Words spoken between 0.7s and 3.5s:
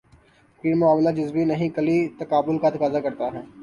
معاملہ جزوی نہیں، کلی تقابل کا تقاضا کرتا ہے۔